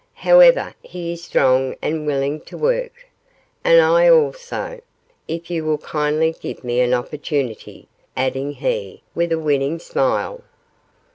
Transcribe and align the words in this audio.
However, 0.15 0.73
he 0.81 1.11
is 1.13 1.23
strong 1.23 1.75
and 1.79 2.07
willing 2.07 2.41
to 2.49 2.57
work; 2.57 3.05
and 3.63 3.79
I 3.79 4.09
also, 4.09 4.81
if 5.27 5.51
you 5.51 5.63
will 5.63 5.77
kindly 5.77 6.31
give 6.39 6.63
me 6.63 6.79
an 6.81 6.91
opportunity,' 6.95 7.87
added 8.17 8.55
he, 8.55 9.03
with 9.13 9.31
a 9.31 9.37
winning 9.37 9.77
smile. 9.77 10.41